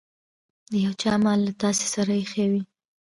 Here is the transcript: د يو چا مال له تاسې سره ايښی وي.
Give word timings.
د 0.71 0.73
يو 0.85 0.93
چا 1.01 1.13
مال 1.23 1.39
له 1.47 1.53
تاسې 1.61 1.85
سره 1.95 2.11
ايښی 2.19 2.45
وي. 2.51 2.61